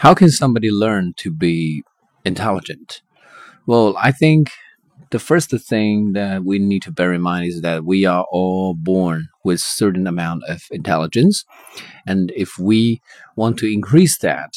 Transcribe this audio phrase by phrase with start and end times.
[0.00, 1.82] How can somebody learn to be
[2.24, 3.02] intelligent?
[3.66, 4.50] Well, I think
[5.10, 8.72] the first thing that we need to bear in mind is that we are all
[8.72, 11.44] born with certain amount of intelligence,
[12.06, 13.02] and if we
[13.36, 14.54] want to increase that,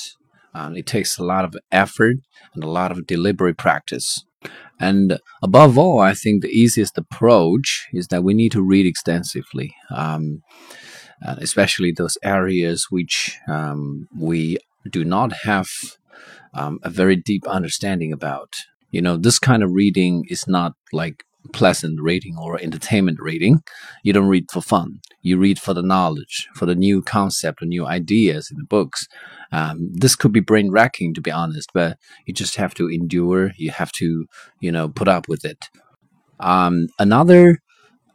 [0.53, 2.15] um, it takes a lot of effort
[2.53, 4.23] and a lot of deliberate practice.
[4.79, 9.75] And above all, I think the easiest approach is that we need to read extensively,
[9.89, 10.41] um,
[11.21, 14.57] especially those areas which um, we
[14.89, 15.67] do not have
[16.53, 18.53] um, a very deep understanding about.
[18.91, 23.61] You know, this kind of reading is not like pleasant reading or entertainment reading.
[24.03, 24.99] You don't read for fun.
[25.21, 29.07] You read for the knowledge, for the new concept, the new ideas in the books.
[29.51, 33.51] Um, this could be brain wrecking, to be honest, but you just have to endure.
[33.57, 34.25] You have to,
[34.59, 35.69] you know, put up with it.
[36.39, 37.59] Um, another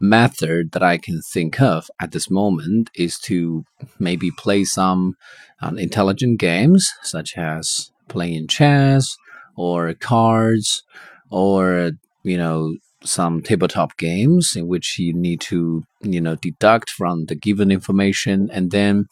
[0.00, 3.64] method that I can think of at this moment is to
[3.98, 5.16] maybe play some
[5.60, 9.16] um, intelligent games, such as playing chess
[9.56, 10.82] or cards,
[11.30, 17.26] or you know some tabletop games in which you need to you know deduct from
[17.26, 19.06] the given information, and then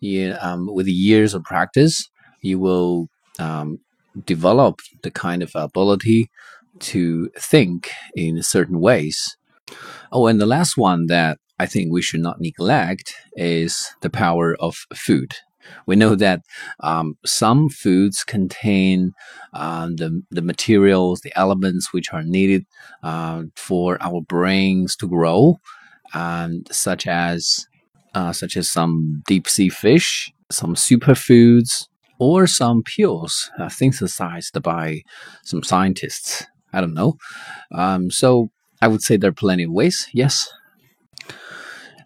[0.00, 2.08] you, um, with years of practice,
[2.42, 3.78] you will um,
[4.24, 6.30] develop the kind of ability
[6.78, 9.36] to think in certain ways
[10.12, 14.56] Oh, and the last one that I think we should not neglect is the power
[14.60, 15.32] of food.
[15.86, 16.40] We know that
[16.80, 19.12] um, some foods contain
[19.52, 22.64] uh, the, the materials, the elements which are needed
[23.02, 25.58] uh, for our brains to grow,
[26.14, 27.66] and such as
[28.14, 31.86] uh, such as some deep sea fish, some superfoods,
[32.18, 35.02] or some pills uh, synthesized by
[35.44, 36.46] some scientists.
[36.72, 37.16] I don't know.
[37.72, 40.06] Um, so I would say there are plenty of ways.
[40.12, 40.44] Yes.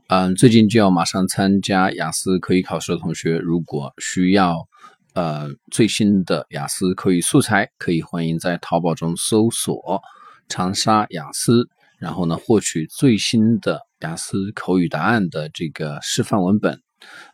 [0.09, 4.67] 嗯，最近就要马上参加雅思口语考试的同学，如果需要
[5.13, 10.01] 呃最新的雅思口语素材，可以欢迎在淘宝中搜索
[10.49, 11.69] “长沙雅思”，
[12.01, 16.81] 然后呢获取最新的雅思口语答案的这个示范文本。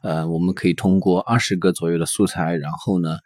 [0.03, 3.19] 呃，我们可以通过二十个左右的素材，然后呢，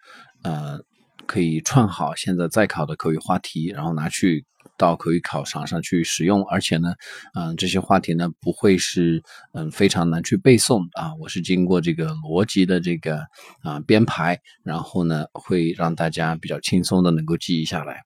[0.43, 0.81] 呃，
[1.27, 4.45] 可以串好现在在考的口语话题，然后拿去。
[4.77, 6.95] 到口语考场上去使用，而且呢，
[7.35, 9.23] 嗯，这些话题呢不会是
[9.53, 11.15] 嗯非常难去背诵啊。
[11.21, 13.19] 我是经过这个逻辑的这个
[13.63, 18.03] 啊编排，然后呢会让大家比较轻松的能够记忆下来。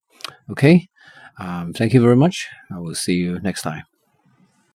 [0.49, 0.81] OK，
[1.35, 2.45] 啊，Thank you very much.
[2.69, 3.96] I will see you next time.